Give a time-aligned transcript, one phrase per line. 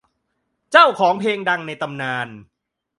[0.71, 2.27] เจ้าของเพลงดังในตำนาน